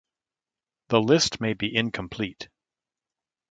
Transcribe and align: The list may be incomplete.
The 0.89 0.99
list 0.99 1.39
may 1.41 1.53
be 1.53 1.75
incomplete. 1.75 2.49